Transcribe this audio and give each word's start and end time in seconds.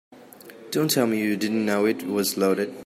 Don't 0.71 0.89
tell 0.89 1.05
me 1.05 1.19
you 1.21 1.37
didn't 1.37 1.63
know 1.63 1.85
it 1.85 2.01
was 2.01 2.35
loaded. 2.35 2.73